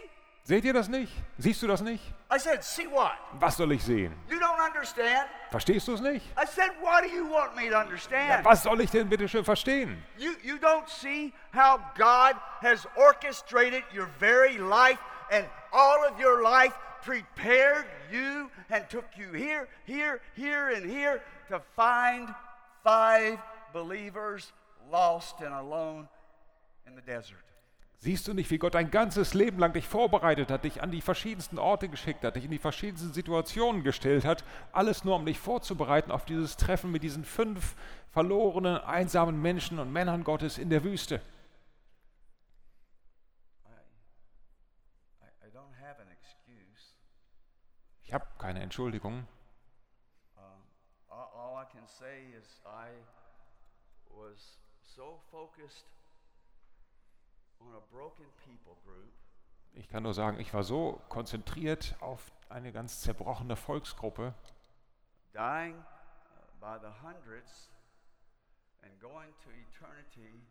[0.50, 1.12] Seht ihr das nicht?
[1.38, 2.02] Siehst du das nicht?
[2.28, 3.12] I said, See what?
[3.38, 4.12] Was soll ich sehen?
[4.28, 5.28] You don't understand?
[5.48, 6.26] Verstehst du es nicht?
[6.36, 8.44] I said, What do you want me to Ja, understand?
[8.44, 10.02] was soll ich denn bitte schön verstehen?
[10.18, 14.98] You, you don't see how God has orchestrated your very life
[15.30, 21.22] and all of your life prepared you and took you here, here, here, and here
[21.48, 22.28] to find
[22.82, 23.38] five
[23.72, 24.52] believers
[24.90, 26.08] lost and alone
[26.88, 27.44] in the desert.
[28.02, 31.02] Siehst du nicht, wie Gott dein ganzes Leben lang dich vorbereitet hat, dich an die
[31.02, 35.38] verschiedensten Orte geschickt hat, dich in die verschiedensten Situationen gestellt hat, alles nur um dich
[35.38, 37.76] vorzubereiten auf dieses Treffen mit diesen fünf
[38.10, 41.20] verlorenen, einsamen Menschen und Männern Gottes in der Wüste?
[48.02, 49.24] Ich habe keine Entschuldigung.
[51.08, 52.88] All, all I can say is I
[54.08, 57.49] was so focused on a broken people group
[59.74, 64.34] Ich kann nur sagen, ich war so konzentriert auf eine ganz zerbrochene Volksgruppe,
[65.32, 65.82] dying uh,
[66.60, 67.70] by the hundreds
[68.82, 70.42] and going to eternity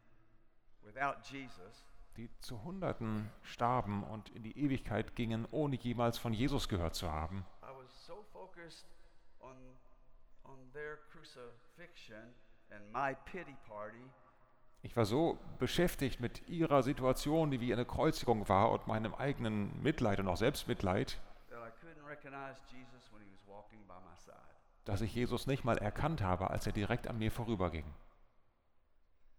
[0.82, 6.69] without Jesus, die zu Hunderten starben und in die Ewigkeit gingen, ohne jemals von Jesus
[6.69, 7.45] gehört zu haben.
[9.41, 9.56] On,
[10.43, 10.72] on
[14.82, 19.82] Ich war so beschäftigt mit ihrer Situation, die wie eine Kreuzigung war, und meinem eigenen
[19.82, 21.20] Mitleid und auch Selbstmitleid,
[24.86, 27.86] dass ich Jesus nicht mal erkannt habe, als er direkt an mir vorüberging.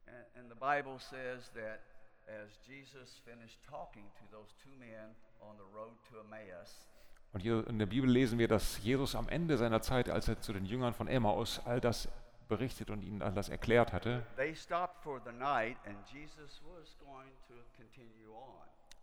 [0.06, 1.80] And, and the Bible says that
[2.28, 6.86] as Jesus finished talking to those two men on the road to Emmaus,
[7.32, 10.40] Und hier in der Bibel lesen wir, dass Jesus am Ende seiner Zeit, als er
[10.40, 12.08] zu den Jüngern von Emmaus all das
[12.50, 14.26] berichtet und ihnen all das erklärt hatte,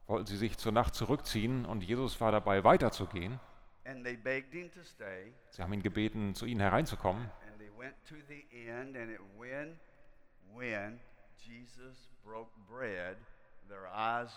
[0.06, 3.40] wollten sie sich zur Nacht zurückziehen und Jesus war dabei weiterzugehen.
[3.88, 5.34] and they begged him to stay.
[5.50, 7.32] Sie haben ihn gebeten, zu ihnen hereinzukommen.
[13.70, 14.32] Their eyes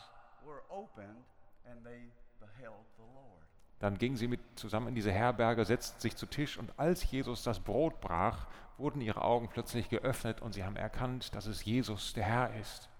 [0.44, 1.24] were opened,
[1.64, 3.49] and they beheld the Lord.
[3.80, 7.42] Dann gingen sie mit zusammen in diese Herberge, setzten sich zu Tisch und als Jesus
[7.42, 12.12] das Brot brach, wurden ihre Augen plötzlich geöffnet und sie haben erkannt, dass es Jesus,
[12.12, 12.90] der Herr ist.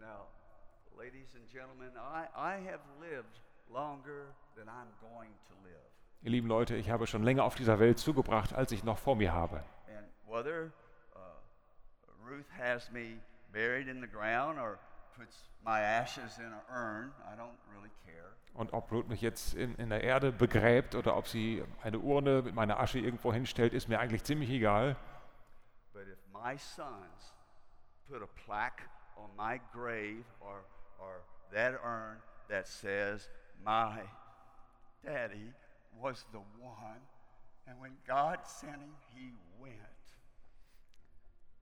[0.00, 0.26] Now,
[0.98, 5.78] ladies and gentlemen, I, I have lived longer than I'm going to live.
[6.22, 9.14] Ihr lieben Leute, ich habe schon länger auf dieser Welt zugebracht, als ich noch vor
[9.14, 9.62] mir habe.
[9.88, 10.72] And whether
[11.14, 13.20] uh, Ruth has me
[13.52, 14.80] buried in the ground or
[15.16, 18.36] puts my ashes in an urn, I don't really care.
[18.54, 22.42] Und ob Ruth mich jetzt in, in der Erde begräbt oder ob sie eine Urne
[22.42, 24.96] mit meiner Asche irgendwo hinstellt, ist mir eigentlich ziemlich egal.
[25.92, 27.34] But if my sons
[28.08, 28.82] put a plaque
[29.16, 30.64] on my grave or,
[30.98, 31.22] or
[31.52, 33.28] that urn that says,
[33.64, 34.00] My
[35.04, 35.52] daddy
[36.00, 37.00] was the one,
[37.66, 39.72] and when God sent him, he went.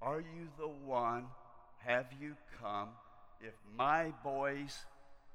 [0.00, 1.26] Are you the one?
[1.84, 2.88] Have you come?
[3.40, 4.86] If my boys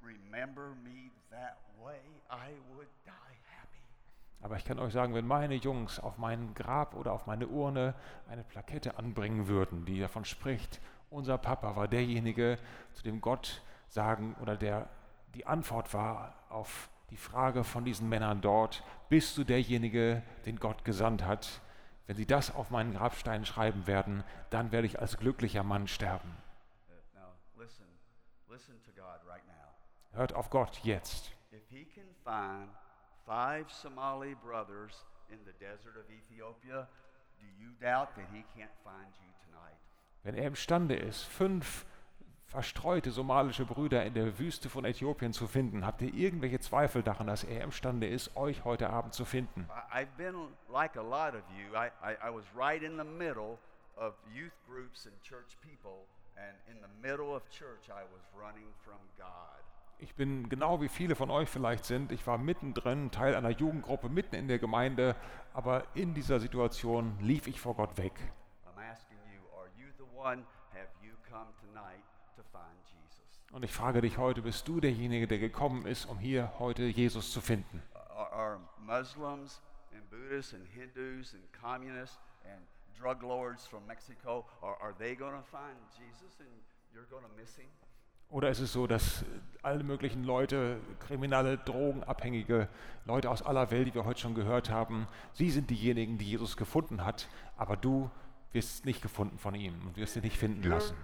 [0.02, 3.82] remember me that way, I would die happy.
[4.40, 7.94] Aber ich kann euch sagen, wenn meine Jungs auf mein Grab oder auf meine Urne
[8.28, 12.58] eine Plakette anbringen würden, die davon spricht, unser Papa war derjenige,
[12.92, 14.88] zu dem Gott sagen oder der
[15.36, 20.84] die Antwort war auf die Frage von diesen Männern dort, bist du derjenige, den Gott
[20.84, 21.60] gesandt hat?
[22.06, 26.36] Wenn sie das auf meinen Grabstein schreiben werden, dann werde ich als glücklicher Mann sterben.
[26.88, 27.84] Uh, Now, listen,
[28.48, 29.74] listen to God right now.
[30.16, 31.30] Hört auf Gott jetzt.
[31.52, 32.70] If he can find
[33.26, 36.88] five Somali brothers in the desert of Ethiopia,
[37.38, 39.76] do you doubt that he can't find you tonight?
[40.22, 41.84] Wenn er imstande ist, fünf
[42.46, 47.26] verstreute somalische Brüder in der Wüste von Äthiopien zu finden, habt ihr irgendwelche Zweifel daran,
[47.26, 49.68] dass er imstande ist, euch heute Abend zu finden?
[49.92, 51.76] I've been like a lot of you.
[51.76, 53.58] I, I, I was right in the middle
[53.96, 58.72] of youth groups and church people, and in the middle of church, I was running
[58.82, 59.65] from God.
[59.98, 62.12] Ich bin genau wie viele von euch vielleicht sind.
[62.12, 65.16] Ich war mittendrin, Teil einer Jugendgruppe, mitten in der Gemeinde,
[65.54, 68.12] aber in dieser Situation lief ich vor Gott weg.
[68.66, 70.44] I'm asking you, are you the one?
[70.74, 72.04] Have you come tonight
[72.36, 73.42] to find Jesus?
[73.52, 77.32] Und ich frage dich heute, bist du derjenige, der gekommen ist, um hier heute Jesus
[77.32, 77.82] zu finden?
[77.94, 79.62] Are, are Muslims
[79.94, 82.60] and Buddhists and Hindus and communists and
[82.98, 86.48] drug lords from Mexico, are, are they going to find Jesus and
[86.92, 87.68] you're going to miss him?
[88.28, 89.24] Oder ist es so, dass
[89.62, 92.68] alle möglichen Leute, kriminelle, drogenabhängige
[93.04, 96.56] Leute aus aller Welt, die wir heute schon gehört haben, sie sind diejenigen, die Jesus
[96.56, 98.10] gefunden hat, aber du
[98.52, 100.96] wirst nicht gefunden von ihm und wirst ihn nicht finden lassen.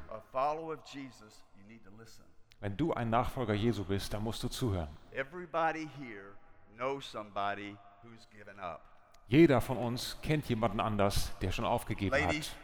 [2.61, 4.89] Wenn du ein Nachfolger Jesu bist, dann musst du zuhören.
[9.29, 12.57] Jeder von uns kennt jemanden anders, der schon aufgegeben hat.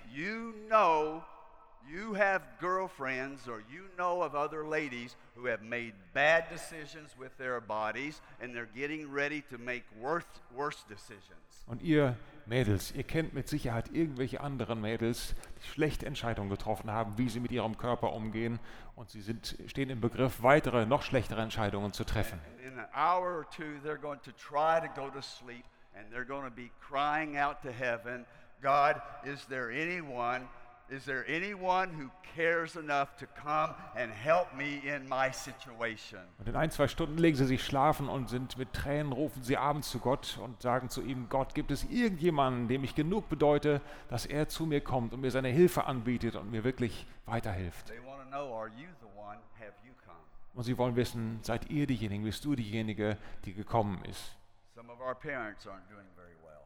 [1.89, 7.37] You have girlfriends or you know of other ladies who have made bad decisions with
[7.39, 11.65] their bodies and they're getting ready to make worse, worse decisions.
[11.67, 17.19] Und ihr Mädels, ihr kennt mit Sicherheit irgendwelche anderen Mädels, die schlechte Entscheidungen getroffen haben,
[17.19, 18.59] wie sie mit ihrem Körper umgehen.
[18.97, 22.41] Und sie sind, stehen im Begriff, weitere, noch schlechtere Entscheidungen zu treffen.
[22.65, 26.25] In an hour or two, they're going to try to go to sleep and they're
[26.25, 28.25] going to be crying out to heaven,
[28.63, 30.49] God, is there anyone?
[30.91, 36.21] Is there anyone who cares enough to come and help me in my situation?
[36.39, 39.59] Und in ein, zwei Stunden legen sie sich schlafen und sind mit Tränen, rufen sie
[39.59, 43.83] abends zu Gott und sagen zu ihm, Gott, gibt es irgendjemanden, dem ich genug bedeute,
[44.09, 47.89] dass er zu mir kommt und mir seine Hilfe anbietet und mir wirklich weiterhilft.
[47.89, 49.37] They want to know, are you the one?
[49.61, 50.17] Have you come?
[50.55, 54.35] Und sie wollen wissen, seid ihr diejenigen, bist du diejenige, die gekommen ist?
[54.75, 56.63] Some of our parents aren't doing very well.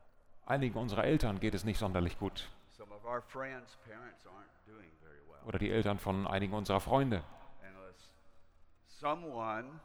[0.47, 2.49] Einigen unserer Eltern geht es nicht sonderlich gut.
[3.03, 5.41] Some of our friends' parents aren't doing very well.
[5.47, 7.25] Oder die Eltern von einigen unserer Freunde.
[7.65, 7.97] And as
[9.01, 9.81] someone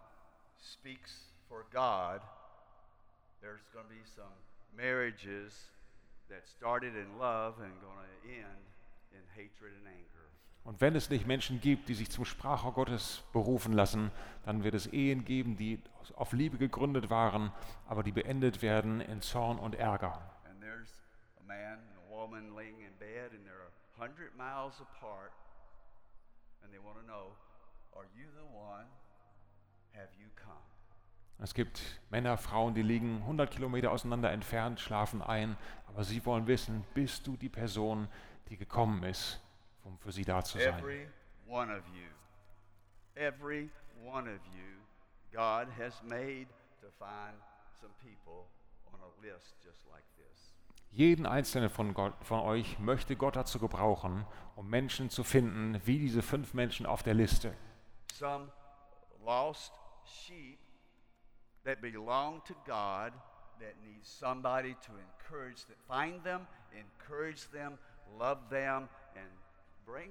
[0.60, 2.22] speaks for God,
[3.42, 4.34] there's going to be some
[4.76, 5.72] marriages
[6.30, 8.62] that started in love and going to end
[9.12, 10.06] in hatred and anger.
[10.64, 14.12] Und wenn es nicht Menschen gibt, die sich zum Sprachrohr Gottes berufen lassen,
[14.46, 15.82] dann wird es Ehen geben, die
[16.16, 17.52] auf Liebe gegründet waren,
[17.88, 20.22] aber die beendet werden in Zorn und Ärger.
[20.46, 20.94] And there's
[21.40, 22.87] a man and a woman laying
[24.00, 25.32] in bed, and they're a hundred miles apart,
[26.64, 27.34] and they want to know,
[27.96, 28.86] are you the one?
[29.94, 30.54] Have you come?
[31.40, 31.80] Es gibt
[32.10, 35.56] Männer, Frauen, die liegen 100 Kilometer auseinander entfernt, schlafen ein,
[35.88, 38.08] aber sie wollen wissen, bist du die Person,
[38.50, 39.40] die gekommen ist,
[39.84, 40.80] um für sie da zu sein?
[40.80, 41.08] Every
[41.48, 42.10] one of you,
[43.16, 43.70] every
[44.04, 44.82] one of you,
[45.32, 46.48] God has made
[46.82, 47.36] to find
[47.80, 48.48] some people
[48.92, 50.04] on a list just like.
[50.98, 56.00] Jeden einzelnen von, Gott, von euch möchte Gott dazu gebrauchen, um Menschen zu finden, wie
[56.00, 57.56] diese fünf Menschen auf der Liste.
[58.12, 58.48] Some
[59.24, 60.58] lost sheep
[61.66, 63.14] that belong to God
[63.60, 67.78] that need somebody to encourage them, find them, encourage them,
[68.18, 69.30] love them, and
[69.86, 70.10] bring,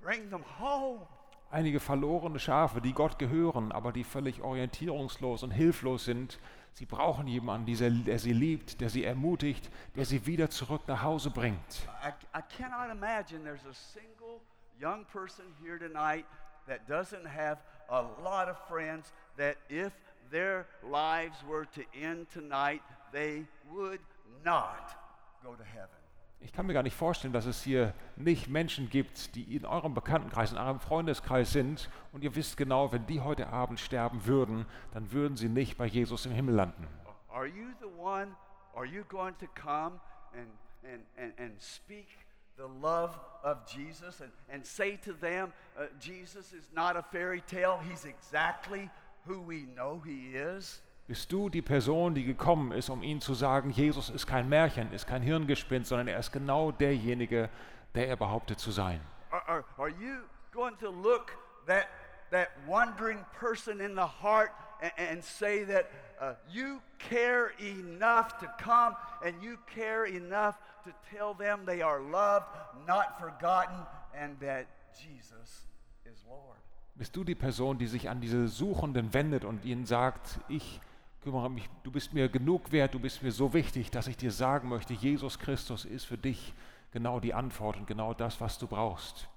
[0.00, 1.06] bring them home.
[1.52, 6.38] Einige verlorene Schafe, die Gott gehören, aber die völlig orientierungslos und hilflos sind.
[6.72, 7.66] Sie brauchen jemanden,
[8.06, 11.86] der sie liebt, der sie ermutigt, der sie wieder zurück nach Hause bringt.
[12.02, 14.40] I, I cannot imagine there's a single
[14.80, 16.24] young person here tonight
[16.66, 17.58] that doesn't have
[17.90, 19.92] a lot of friends that if
[20.30, 22.80] their lives were to end tonight,
[23.12, 24.00] they would
[24.42, 24.96] not
[25.44, 26.01] go to heaven.
[26.44, 29.94] Ich kann mir gar nicht vorstellen, dass es hier nicht Menschen gibt, die in eurem
[29.94, 34.66] Bekanntenkreis, in eurem Freundeskreis sind und ihr wisst genau, wenn die heute Abend sterben würden,
[34.92, 36.86] dann würden sie nicht bei Jesus im Himmel landen.
[37.28, 38.34] Are you the one?
[38.74, 40.00] Are you going to come
[40.34, 40.48] and,
[40.82, 42.08] and, and, and speak
[42.56, 47.42] the love of Jesus and, and say to them, uh, Jesus is not a fairy
[47.42, 48.90] tale, he's exactly
[49.26, 50.82] who we know he is?
[51.08, 54.92] Bist du die Person, die gekommen ist, um ihnen zu sagen, Jesus ist kein Märchen,
[54.92, 57.50] ist kein Hirngespinst, sondern er ist genau derjenige,
[57.94, 59.00] der er behauptet zu sein?
[59.30, 59.64] Are,
[60.00, 61.36] you going to look
[61.66, 61.88] that,
[62.30, 68.46] that wandering person in the heart and, and say that uh, you care enough to
[68.62, 72.46] come and you care enough to tell them they are loved,
[72.86, 75.66] not forgotten, and that Jesus
[76.04, 76.58] is Lord?
[76.94, 80.80] Bist du die Person, die sich an diese Suchenden wendet und ihnen sagt, ich
[81.22, 84.32] kümmere mich, du bist mir genug wert, du bist mir so wichtig, dass ich dir
[84.32, 86.52] sagen möchte, Jesus Christus ist für dich
[86.90, 89.28] genau die Antwort und genau das, was du brauchst.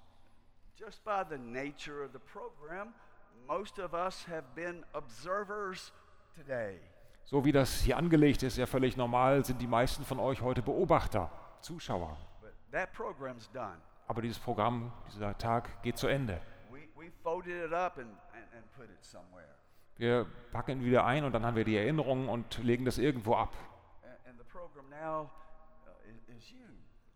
[0.78, 2.94] Just by the nature of the program,
[3.48, 5.94] most of us have been observers
[6.36, 6.80] today.
[7.24, 10.62] So wie das hier angelegt ist, ja völlig normal, sind die meisten von euch heute
[10.62, 12.18] Beobachter, Zuschauer.
[14.08, 16.42] Aber dieses Programm, dieser Tag geht zu Ende.
[16.70, 17.12] We, we
[19.98, 23.36] Wir packen ihn wieder ein und dann haben wir die Erinnerungen und legen das irgendwo
[23.36, 23.56] ab.
[25.08, 25.28] Uh.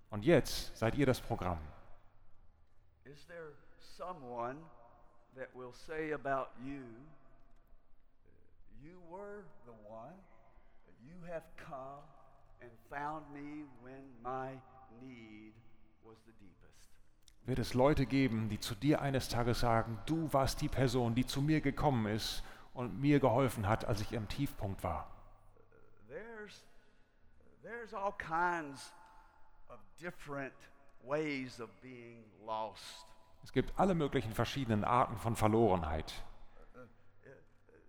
[0.09, 1.59] Und jetzt seid ihr das Programm.
[3.03, 3.53] Is there
[3.97, 4.57] someone
[5.35, 6.83] that will say about you,
[8.81, 10.13] you were the one,
[11.03, 12.03] you have come
[12.61, 14.57] and found me when my
[15.01, 15.53] need
[16.03, 16.89] was the deepest?
[17.45, 21.25] Wird es Leute geben, die zu dir eines Tages sagen, du warst die Person, die
[21.25, 22.43] zu mir gekommen ist
[22.79, 25.05] und mir geholfen hat, als ich im Tiefpunkt war.
[26.07, 26.63] There's,
[27.61, 28.93] there's all kinds
[29.67, 30.53] of different
[31.03, 33.05] ways of being lost.
[33.43, 36.13] Es gibt alle möglichen verschiedenen Arten von Verlorenheit.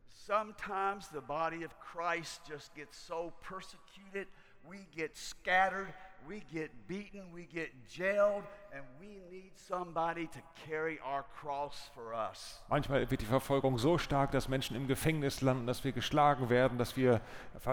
[0.08, 4.26] Sometimes the body of Christ just gets so persecuted,
[4.68, 5.94] we get scattered,
[6.28, 12.12] we get beaten, we get jailed, and we need somebody to carry our cross for
[12.14, 12.62] us.
[12.68, 16.78] Manchmal wird die Verfolgung so stark, dass Menschen im Gefängnis landen, dass wir geschlagen werden,
[16.78, 17.20] dass wir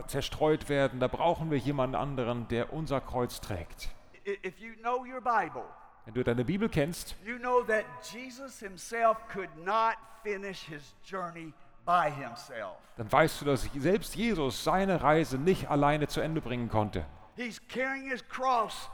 [0.08, 1.00] zerstreut werden.
[1.00, 3.90] Da brauchen wir jemanden anderen, der unser Kreuz trägt.
[4.26, 5.64] If you know your Bible,
[6.06, 11.54] Wenn du deine Bibel kennst, you know that Jesus himself could not finish his journey
[11.86, 12.76] by himself.
[12.98, 17.06] dann weißt du, dass selbst Jesus seine Reise nicht alleine zu Ende bringen konnte.
[17.38, 18.90] He's carrying his cross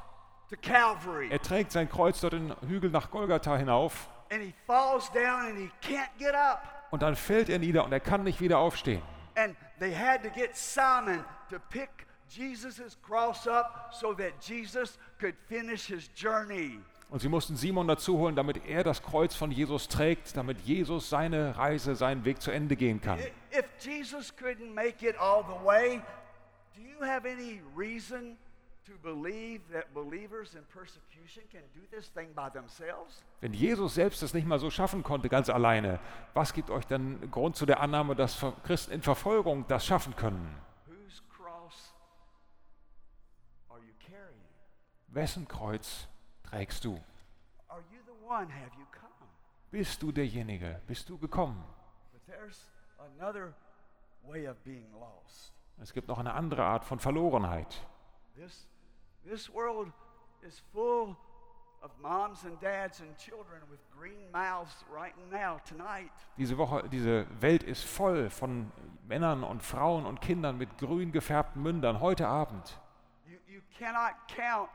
[0.49, 5.10] to Calvary, Er trägt sein Kreuz dort den Hügel nach Golgatha hinauf and he falls
[5.12, 6.88] down and he can't get up.
[6.91, 9.01] und dann fällt er nieder und er kann nicht wieder aufstehen.
[9.36, 11.89] And they had to get Simon to pick
[12.29, 16.79] Jesus' cross up so that Jesus could finish his journey.
[17.10, 21.10] Und sie mussten Simon dazu holen, damit er das Kreuz von Jesus trägt, damit Jesus
[21.10, 23.19] seine Reise, seinen Weg zu Ende gehen kann.
[23.51, 26.01] If Jesus couldn't make it all the way,
[26.75, 28.38] do you have any reason
[28.86, 33.23] to believe that believers in persecution can do this thing by themselves?
[33.41, 35.99] Wenn Jesus selbst es nicht mal so schaffen konnte, ganz alleine,
[36.33, 40.55] was gibt euch dann Grund zu der Annahme, dass Christen in Verfolgung das schaffen können?
[40.86, 41.93] Whose cross
[43.69, 44.43] are you carrying?
[45.07, 46.07] Wessen Kreuz
[46.43, 46.99] trägst du?
[47.67, 48.49] Are you the one?
[48.49, 49.29] Have you come?
[49.71, 50.81] Bist du derjenige?
[50.88, 51.63] Bist du gekommen?
[52.12, 52.69] But there's
[53.17, 53.53] another
[54.23, 55.53] way of being lost.
[55.81, 57.85] Es gibt noch eine andere Art von Verlorenheit.
[58.35, 58.67] This,
[59.25, 59.91] this world
[60.41, 61.15] is full
[61.83, 66.12] of moms and dads and children with green mouths right now, tonight.
[66.37, 68.71] Diese Woche, diese Welt ist voll von
[69.06, 72.79] Männern und Frauen und Kindern mit grün gefärbten Mündern heute Abend.
[73.27, 74.69] You, you cannot count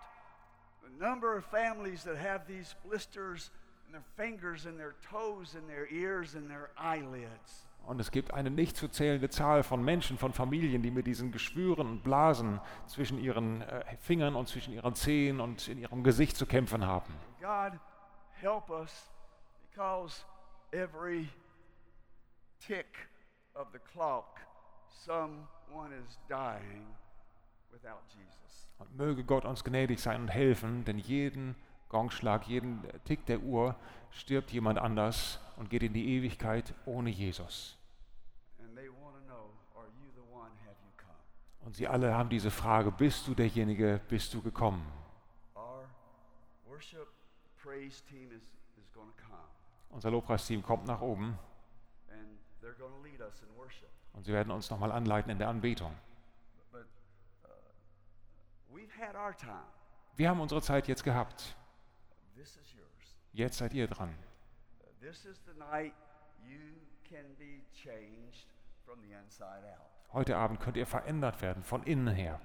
[0.82, 3.50] the number of families that have these blisters
[3.86, 7.67] in their fingers and their toes and their ears and their eyelids.
[7.84, 11.32] Und es gibt eine nicht zu zählende Zahl von Menschen, von Familien, die mit diesen
[11.32, 16.36] Geschwüren und Blasen zwischen ihren äh, Fingern und zwischen ihren Zehen und in ihrem Gesicht
[16.36, 17.14] zu kämpfen haben.
[17.40, 17.78] God,
[18.40, 19.10] help us
[19.70, 20.22] because
[20.72, 21.28] every
[22.60, 23.08] tick
[23.54, 24.38] of the clock,
[25.06, 26.86] someone is dying
[27.72, 28.68] without Jesus.
[28.78, 31.56] Und möge Gott uns gnädig sein und helfen, denn jeden
[31.88, 33.74] Gongschlag, jeden Tick der Uhr
[34.10, 37.76] stirbt jemand anders und geht in die Ewigkeit ohne Jesus.
[41.60, 44.86] Und sie alle haben diese Frage, bist du derjenige, bist du gekommen?
[49.90, 51.38] Unser Lobpreisteam kommt nach oben
[54.18, 55.94] und sie werden uns nochmal anleiten in der Anbetung.
[56.72, 56.78] Uh.
[60.16, 61.54] Wir haben unsere Zeit jetzt gehabt.
[62.38, 63.16] This is yours.
[63.32, 64.10] Jetzt seid ihr dran.
[64.10, 65.92] Uh, This is the night
[66.40, 66.60] you
[67.08, 68.46] can be changed
[68.84, 69.90] from the inside out.
[70.12, 72.40] Heute Abend könnt ihr verändert werden von innen her.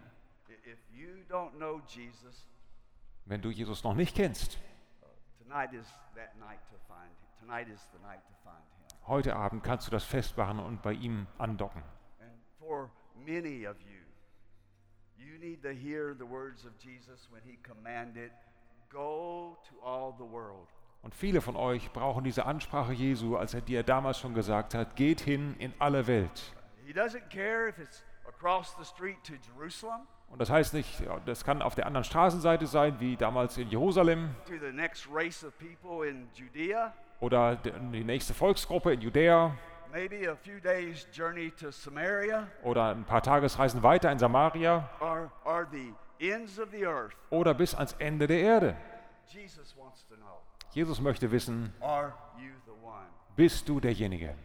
[3.25, 4.57] Wenn du Jesus noch nicht kennst,
[5.37, 5.85] tonight is
[6.15, 7.39] that night to find him.
[7.39, 9.07] Tonight is the night to find him.
[9.07, 11.83] heute Abend kannst du das festmachen und bei ihm andocken.
[12.19, 14.01] And for many of you,
[15.15, 18.31] you need to hear the words of Jesus when he commanded,
[21.01, 24.95] Und viele von euch brauchen diese Ansprache Jesu, als er dir damals schon gesagt hat,
[24.95, 26.53] geht hin in alle Welt.
[26.85, 31.43] He doesn't care if it's across the street to Jerusalem, Und das heißt nicht, das
[31.43, 34.35] kann auf der anderen Straßenseite sein, wie damals in Jerusalem.
[37.19, 39.55] oder de- die nächste Volksgruppe in Judäa.
[39.91, 44.89] Maybe a few days' journey to Samaria, oder ein paar Tagesreisen weiter in Samaria.
[44.99, 45.93] Or, or the
[47.30, 48.78] oder bis ans Ende der Erde.
[50.72, 51.74] Jesus möchte wissen,
[53.36, 54.36] bist du derjenige?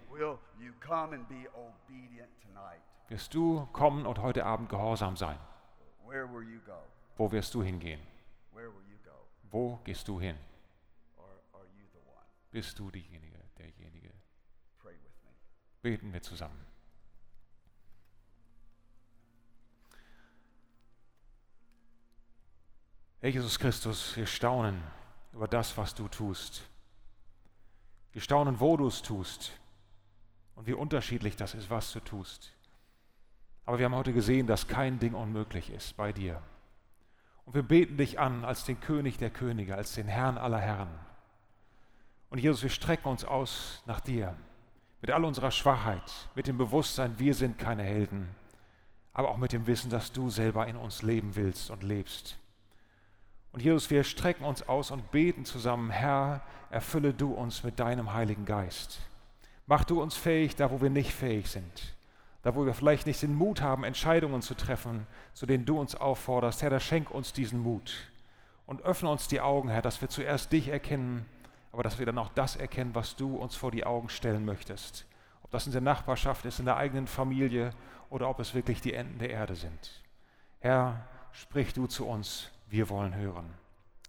[3.09, 5.39] Wirst du kommen und heute Abend gehorsam sein?
[7.17, 8.01] Wo wirst du hingehen?
[9.51, 10.37] Wo gehst du hin?
[12.51, 14.13] Bist du diejenige, derjenige?
[15.83, 16.68] Beten wir zusammen.
[23.21, 24.81] Herr Jesus Christus, wir staunen
[25.33, 26.63] über das, was du tust.
[28.13, 29.53] Wir staunen, wo du es tust
[30.55, 32.53] und wie unterschiedlich das ist, was du tust.
[33.65, 36.41] Aber wir haben heute gesehen, dass kein Ding unmöglich ist bei dir.
[37.45, 40.89] Und wir beten dich an als den König der Könige, als den Herrn aller Herren.
[42.31, 44.37] Und Jesus, wir strecken uns aus nach dir
[45.01, 48.29] mit all unserer Schwachheit, mit dem Bewusstsein, wir sind keine Helden,
[49.13, 52.39] aber auch mit dem Wissen, dass du selber in uns leben willst und lebst.
[53.53, 58.13] Und Jesus, wir strecken uns aus und beten zusammen, Herr, erfülle du uns mit deinem
[58.13, 59.01] Heiligen Geist.
[59.67, 61.95] Mach du uns fähig, da wo wir nicht fähig sind,
[62.43, 65.95] da wo wir vielleicht nicht den Mut haben, Entscheidungen zu treffen, zu denen du uns
[65.95, 66.63] aufforderst.
[66.63, 68.11] Herr, da schenk uns diesen Mut
[68.67, 71.27] und öffne uns die Augen, Herr, dass wir zuerst dich erkennen,
[71.73, 75.07] aber dass wir dann auch das erkennen, was du uns vor die Augen stellen möchtest.
[75.43, 77.71] Ob das in der Nachbarschaft ist, in der eigenen Familie
[78.11, 80.03] oder ob es wirklich die Enden der Erde sind.
[80.61, 83.55] Herr, sprich du zu uns, wir wollen hören.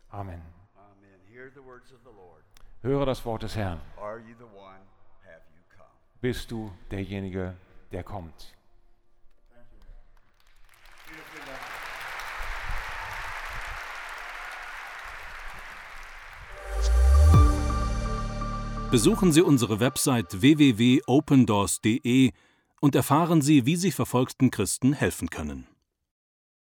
[0.09, 0.41] Amen.
[0.75, 1.19] Amen.
[1.31, 2.43] Hear the words of the Lord.
[2.81, 3.79] Höre das Wort des Herrn.
[3.97, 4.79] Are you the one?
[5.25, 5.89] Have you come?
[6.21, 7.55] Bist du derjenige,
[7.91, 8.53] der kommt?
[18.91, 22.31] Besuchen Sie unsere Website www.opendoors.de
[22.81, 25.67] und erfahren Sie, wie Sie verfolgten Christen helfen können.